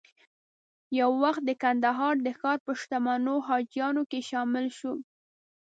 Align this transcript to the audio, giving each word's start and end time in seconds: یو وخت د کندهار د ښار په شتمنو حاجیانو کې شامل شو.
یو 0.99 1.11
وخت 1.23 1.41
د 1.45 1.51
کندهار 1.63 2.15
د 2.21 2.27
ښار 2.39 2.57
په 2.65 2.71
شتمنو 2.79 3.35
حاجیانو 3.47 4.03
کې 4.11 4.19
شامل 4.29 4.65
شو. 4.77 4.93